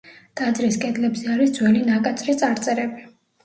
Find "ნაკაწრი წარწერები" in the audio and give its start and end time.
1.93-3.09